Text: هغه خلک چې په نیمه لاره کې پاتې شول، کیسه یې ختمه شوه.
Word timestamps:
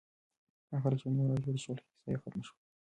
هغه 0.69 0.79
خلک 0.83 0.97
چې 0.99 1.05
په 1.05 1.09
نیمه 1.11 1.27
لاره 1.29 1.41
کې 1.41 1.47
پاتې 1.47 1.61
شول، 1.63 1.77
کیسه 1.93 2.09
یې 2.13 2.19
ختمه 2.23 2.43
شوه. 2.47 2.57